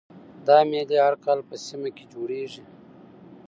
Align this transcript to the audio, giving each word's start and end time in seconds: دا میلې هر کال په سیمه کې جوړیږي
دا 0.47 0.57
میلې 0.69 0.97
هر 1.05 1.15
کال 1.25 1.39
په 1.49 1.55
سیمه 1.65 1.89
کې 1.95 2.03
جوړیږي 2.13 2.63